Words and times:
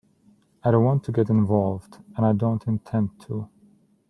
I 0.63 0.71
don’t 0.71 0.83
want 0.83 1.03
to 1.03 1.11
get 1.11 1.29
involved, 1.29 1.99
and 2.17 2.25
I 2.25 2.33
don't 2.33 2.65
intend 2.65 3.19
to. 3.27 3.47